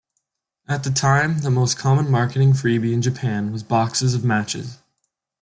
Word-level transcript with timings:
At 0.67 0.83
the 0.83 0.89
time, 0.89 1.41
the 1.41 1.51
most 1.51 1.77
common 1.77 2.09
marketing 2.09 2.53
freebie 2.53 2.91
in 2.91 3.03
Japan 3.03 3.51
was 3.51 3.61
boxes 3.61 4.15
of 4.15 4.23
matches. 4.23 4.79